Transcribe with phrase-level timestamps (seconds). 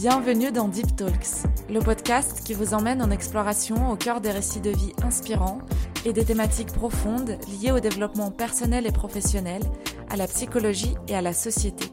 [0.00, 4.60] Bienvenue dans Deep Talks, le podcast qui vous emmène en exploration au cœur des récits
[4.60, 5.62] de vie inspirants
[6.04, 9.62] et des thématiques profondes liées au développement personnel et professionnel,
[10.10, 11.86] à la psychologie et à la société.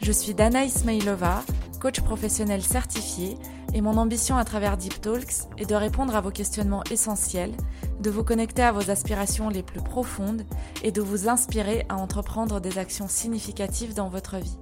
[0.00, 1.44] Je suis Dana Ismailova,
[1.78, 3.36] coach professionnel certifié,
[3.74, 7.52] et mon ambition à travers Deep Talks est de répondre à vos questionnements essentiels,
[8.00, 10.46] de vous connecter à vos aspirations les plus profondes
[10.82, 14.56] et de vous inspirer à entreprendre des actions significatives dans votre vie.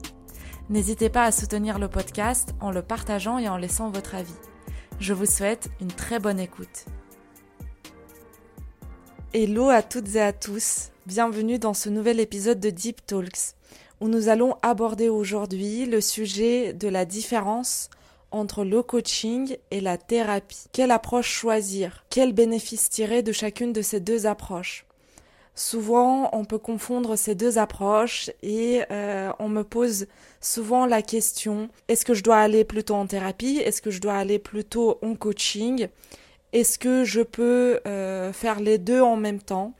[0.70, 4.34] N'hésitez pas à soutenir le podcast en le partageant et en laissant votre avis.
[5.00, 6.84] Je vous souhaite une très bonne écoute.
[9.32, 13.54] Hello à toutes et à tous, bienvenue dans ce nouvel épisode de Deep Talks
[14.02, 17.88] où nous allons aborder aujourd'hui le sujet de la différence
[18.30, 20.66] entre le coaching et la thérapie.
[20.72, 22.05] Quelle approche choisir?
[22.10, 24.88] Quels bénéfices tirer de chacune de ces deux approches?
[25.59, 30.06] Souvent, on peut confondre ces deux approches et euh, on me pose
[30.41, 33.56] souvent la question est-ce que je dois aller plutôt en thérapie?
[33.56, 35.89] Est-ce que je dois aller plutôt en coaching?
[36.53, 39.75] Est-ce que je peux euh, faire les deux en même temps?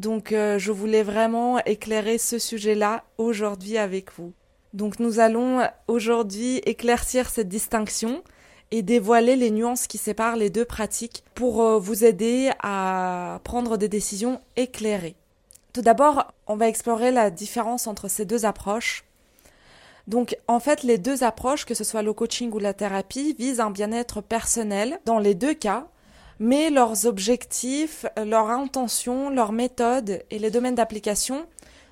[0.00, 4.32] Donc, euh, je voulais vraiment éclairer ce sujet-là aujourd'hui avec vous.
[4.72, 8.24] Donc, nous allons aujourd'hui éclaircir cette distinction
[8.70, 13.76] et dévoiler les nuances qui séparent les deux pratiques pour euh, vous aider à prendre
[13.76, 15.16] des décisions éclairées.
[15.72, 19.04] Tout d'abord, on va explorer la différence entre ces deux approches.
[20.06, 23.60] Donc, en fait, les deux approches, que ce soit le coaching ou la thérapie, visent
[23.60, 25.86] un bien-être personnel dans les deux cas,
[26.38, 31.46] mais leurs objectifs, leurs intentions, leurs méthodes et les domaines d'application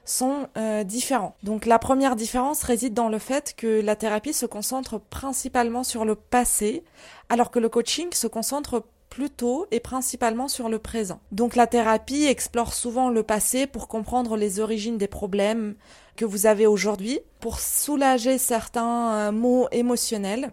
[0.04, 1.36] sont euh, différents.
[1.42, 6.04] Donc la première différence réside dans le fait que la thérapie se concentre principalement sur
[6.04, 6.84] le passé,
[7.28, 11.20] alors que le coaching se concentre plutôt et principalement sur le présent.
[11.32, 15.74] Donc la thérapie explore souvent le passé pour comprendre les origines des problèmes
[16.16, 20.52] que vous avez aujourd'hui, pour soulager certains euh, maux émotionnels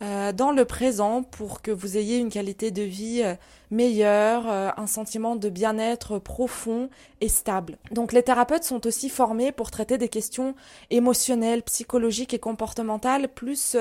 [0.00, 3.34] euh, dans le présent pour que vous ayez une qualité de vie euh,
[3.72, 6.88] meilleure, euh, un sentiment de bien-être profond
[7.20, 7.78] et stable.
[7.90, 10.54] Donc les thérapeutes sont aussi formés pour traiter des questions
[10.90, 13.76] émotionnelles, psychologiques et comportementales plus,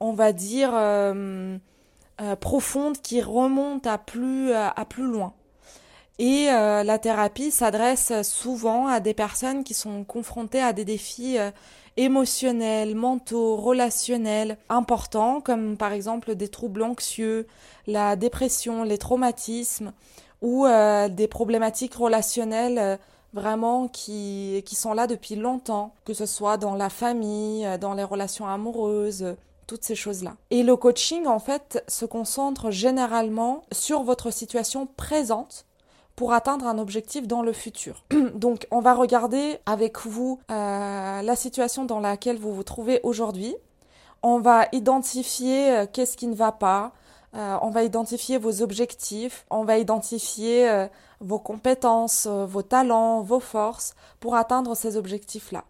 [0.00, 0.72] on va dire,
[2.40, 5.32] profondes qui remontent à plus, à plus loin.
[6.18, 11.36] Et la thérapie s'adresse souvent à des personnes qui sont confrontées à des défis
[11.96, 17.46] émotionnels, mentaux, relationnels importants, comme par exemple des troubles anxieux,
[17.86, 19.92] la dépression, les traumatismes
[20.42, 22.96] ou euh, des problématiques relationnelles euh,
[23.32, 27.94] vraiment qui, qui sont là depuis longtemps, que ce soit dans la famille, euh, dans
[27.94, 29.34] les relations amoureuses,
[29.66, 30.34] toutes ces choses-là.
[30.50, 35.64] Et le coaching, en fait, se concentre généralement sur votre situation présente
[36.16, 38.02] pour atteindre un objectif dans le futur.
[38.34, 43.54] Donc on va regarder avec vous euh, la situation dans laquelle vous vous trouvez aujourd'hui.
[44.22, 46.92] On va identifier euh, qu'est-ce qui ne va pas.
[47.34, 49.44] Euh, on va identifier vos objectifs.
[49.50, 50.88] On va identifier
[51.20, 55.64] vos compétences, vos talents, vos forces pour atteindre ces objectifs-là.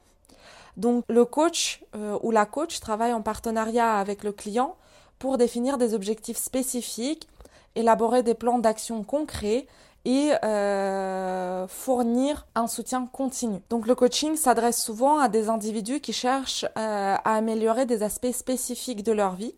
[0.76, 1.82] Donc le coach
[2.22, 4.76] ou la coach travaille en partenariat avec le client
[5.18, 7.26] pour définir des objectifs spécifiques,
[7.74, 9.66] élaborer des plans d'action concrets
[10.06, 13.58] et euh, fournir un soutien continu.
[13.70, 18.30] Donc le coaching s'adresse souvent à des individus qui cherchent euh, à améliorer des aspects
[18.30, 19.56] spécifiques de leur vie,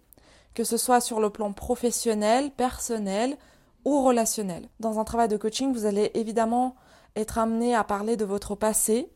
[0.54, 3.36] que ce soit sur le plan professionnel, personnel
[3.84, 4.70] ou relationnel.
[4.80, 6.76] Dans un travail de coaching, vous allez évidemment
[7.14, 9.10] être amené à parler de votre passé,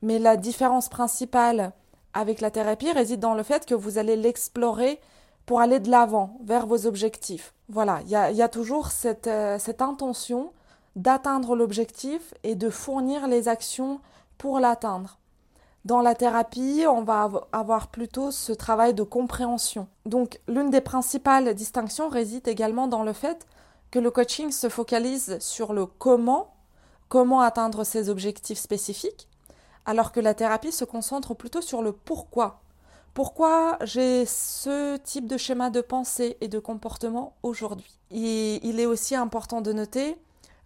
[0.00, 1.72] mais la différence principale
[2.14, 5.00] avec la thérapie réside dans le fait que vous allez l'explorer
[5.44, 7.52] pour aller de l'avant vers vos objectifs.
[7.68, 10.50] Voilà, il y a, toujours cette, euh, cette intention
[10.98, 14.00] d'atteindre l'objectif et de fournir les actions
[14.36, 15.18] pour l'atteindre.
[15.84, 19.86] Dans la thérapie, on va avoir plutôt ce travail de compréhension.
[20.06, 23.46] Donc l'une des principales distinctions réside également dans le fait
[23.92, 26.52] que le coaching se focalise sur le comment,
[27.08, 29.28] comment atteindre ses objectifs spécifiques,
[29.86, 32.60] alors que la thérapie se concentre plutôt sur le pourquoi.
[33.14, 37.98] Pourquoi j'ai ce type de schéma de pensée et de comportement aujourd'hui?
[38.10, 40.18] Et il est aussi important de noter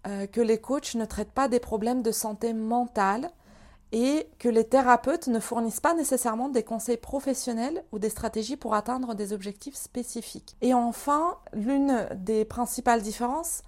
[0.06, 3.31] euh, que les coachs ne traitent pas des problèmes de santé mentale
[3.93, 8.75] et que les thérapeutes ne fournissent pas nécessairement des conseils professionnels ou des stratégies pour
[8.75, 10.56] atteindre des objectifs spécifiques.
[10.62, 13.62] Et enfin, l'une des principales différences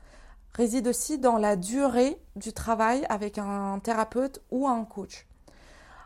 [0.54, 5.26] réside aussi dans la durée du travail avec un thérapeute ou un coach.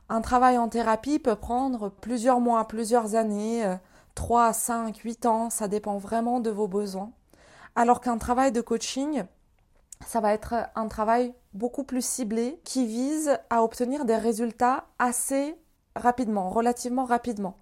[0.08, 3.76] Un travail en thérapie peut prendre plusieurs mois, plusieurs années,
[4.14, 7.12] 3, 5, 8 ans, ça dépend vraiment de vos besoins.
[7.76, 9.22] Alors qu'un travail de coaching
[10.06, 15.56] ça va être un travail beaucoup plus ciblé qui vise à obtenir des résultats assez
[15.96, 17.58] rapidement, relativement rapidement.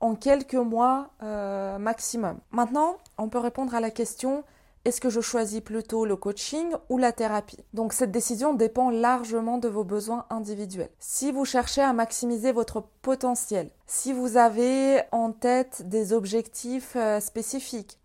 [0.00, 2.38] en quelques mois euh, maximum.
[2.52, 4.44] Maintenant, on peut répondre à la question
[4.86, 7.58] est-ce que je choisis plutôt le coaching ou la thérapie?
[7.74, 10.88] Donc cette décision dépend largement de vos besoins individuels.
[10.98, 17.20] Si vous cherchez à maximiser votre potentiel, si vous avez en tête des objectifs euh,
[17.20, 17.98] spécifiques,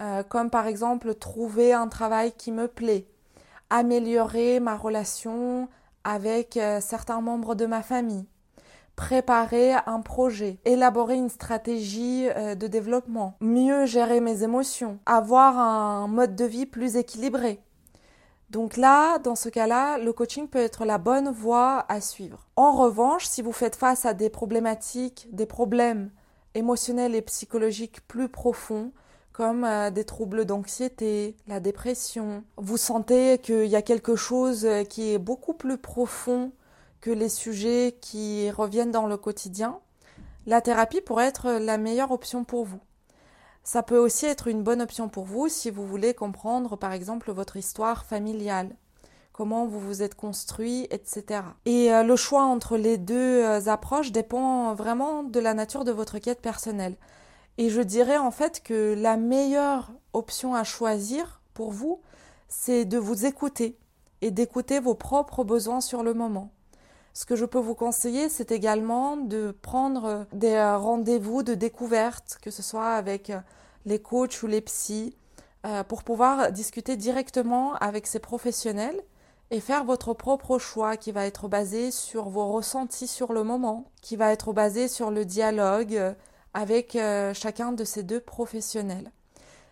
[0.00, 3.06] euh, comme par exemple trouver un travail qui me plaît,
[3.70, 5.68] améliorer ma relation
[6.04, 8.26] avec euh, certains membres de ma famille,
[8.94, 16.06] préparer un projet, élaborer une stratégie euh, de développement, mieux gérer mes émotions, avoir un
[16.06, 17.60] mode de vie plus équilibré.
[18.50, 22.46] Donc là, dans ce cas-là, le coaching peut être la bonne voie à suivre.
[22.54, 26.10] En revanche, si vous faites face à des problématiques, des problèmes
[26.54, 28.92] émotionnels et psychologiques plus profonds,
[29.36, 32.42] comme euh, des troubles d'anxiété, la dépression.
[32.56, 36.52] Vous sentez qu'il y a quelque chose euh, qui est beaucoup plus profond
[37.02, 39.78] que les sujets qui reviennent dans le quotidien.
[40.46, 42.80] La thérapie pourrait être la meilleure option pour vous.
[43.62, 47.30] Ça peut aussi être une bonne option pour vous si vous voulez comprendre par exemple
[47.30, 48.74] votre histoire familiale,
[49.34, 51.42] comment vous vous êtes construit, etc.
[51.66, 56.18] Et euh, le choix entre les deux approches dépend vraiment de la nature de votre
[56.20, 56.96] quête personnelle.
[57.58, 62.00] Et je dirais en fait que la meilleure option à choisir pour vous,
[62.48, 63.78] c'est de vous écouter
[64.20, 66.50] et d'écouter vos propres besoins sur le moment.
[67.14, 72.38] Ce que je peux vous conseiller, c'est également de prendre des euh, rendez-vous de découverte,
[72.42, 73.40] que ce soit avec euh,
[73.86, 75.16] les coachs ou les psys,
[75.64, 79.00] euh, pour pouvoir discuter directement avec ces professionnels
[79.50, 83.86] et faire votre propre choix qui va être basé sur vos ressentis sur le moment,
[84.02, 86.14] qui va être basé sur le dialogue,
[86.56, 89.12] avec euh, chacun de ces deux professionnels.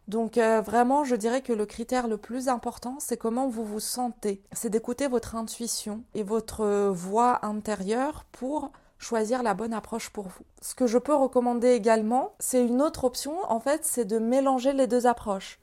[0.07, 3.81] Donc euh, vraiment, je dirais que le critère le plus important, c'est comment vous vous
[3.81, 4.43] sentez.
[4.53, 10.45] C'est d'écouter votre intuition et votre voix intérieure pour choisir la bonne approche pour vous.
[10.61, 14.75] Ce que je peux recommander également, c'est une autre option, en fait, c'est de mélanger
[14.75, 15.61] les deux approches.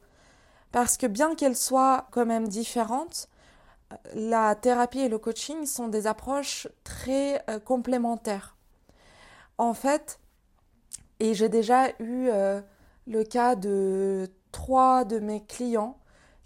[0.72, 3.30] Parce que bien qu'elles soient quand même différentes,
[4.16, 8.56] la thérapie et le coaching sont des approches très euh, complémentaires.
[9.60, 10.18] En fait,
[11.22, 12.62] et j'ai déjà eu euh,
[13.06, 16.00] le cas de trois de mes clients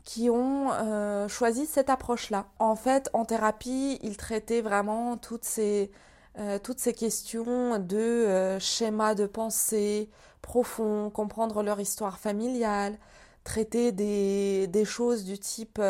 [0.03, 2.47] qui ont euh, choisi cette approche-là.
[2.59, 5.91] En fait, en thérapie, ils traitaient vraiment toutes ces,
[6.39, 10.09] euh, toutes ces questions de schéma de pensée
[10.41, 12.97] profond, comprendre leur histoire familiale,
[13.45, 15.81] traiter des, des choses du type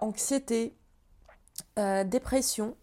[0.00, 0.76] anxiété,
[2.04, 2.76] dépression.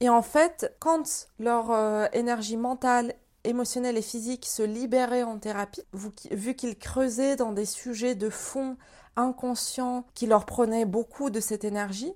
[0.00, 1.70] Et en fait, quand leur
[2.14, 3.14] énergie mentale
[3.46, 5.84] émotionnel et physique se libéraient en thérapie,
[6.30, 8.76] vu qu'ils creusaient dans des sujets de fond
[9.16, 12.12] inconscients qui leur prenaient beaucoup de cette énergie.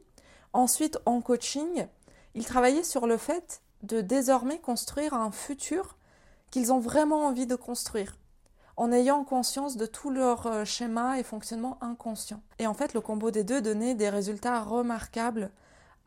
[0.53, 1.87] Ensuite, en coaching,
[2.35, 5.97] ils travaillaient sur le fait de désormais construire un futur
[6.50, 8.17] qu'ils ont vraiment envie de construire,
[8.77, 12.43] en ayant conscience de tout leur euh, schéma et fonctionnement inconscient.
[12.59, 15.50] Et en fait, le combo des deux donnait des résultats remarquables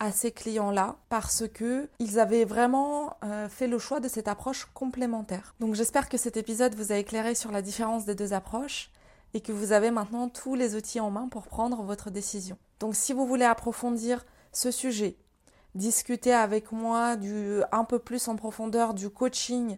[0.04, 4.68] à ces clients-là parce que ils avaient vraiment euh, fait le choix de cette approche
[4.74, 5.56] complémentaire.
[5.62, 8.92] Donc j'espère que cet épisode vous a éclairé sur la différence des deux approches
[9.34, 12.58] et que vous avez maintenant tous les outils en main pour prendre votre décision.
[12.82, 15.16] Donc si vous voulez approfondir ce sujet,
[15.74, 19.78] discuter avec moi du un peu plus en profondeur du coaching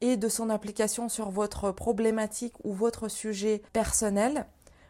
[0.00, 4.46] et de son application sur votre problématique ou votre sujet personnel,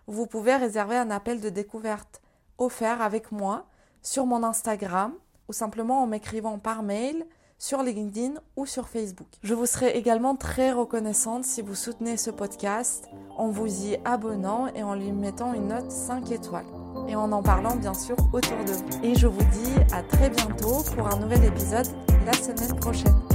[0.08, 2.20] vous pouvez réserver un appel de découverte
[2.58, 3.66] offert avec moi
[4.04, 5.12] sur mon Instagram
[5.48, 7.26] ou simplement en m'écrivant par mail
[7.58, 9.26] sur LinkedIn ou sur Facebook.
[9.42, 14.68] Je vous serai également très reconnaissante si vous soutenez ce podcast en vous y abonnant
[14.74, 16.66] et en lui mettant une note 5 étoiles
[17.08, 19.04] et en en parlant bien sûr autour de vous.
[19.04, 21.88] Et je vous dis à très bientôt pour un nouvel épisode
[22.26, 23.33] la semaine prochaine.